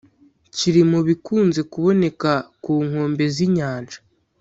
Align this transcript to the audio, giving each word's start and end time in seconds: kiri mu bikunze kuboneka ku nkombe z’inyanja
kiri 0.55 0.81
mu 0.91 0.99
bikunze 1.07 1.61
kuboneka 1.71 2.31
ku 2.63 2.73
nkombe 2.87 3.23
z’inyanja 3.35 3.97